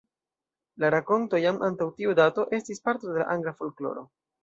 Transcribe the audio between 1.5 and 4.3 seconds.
antaŭ tiu dato, estis parto de la angla folkloro.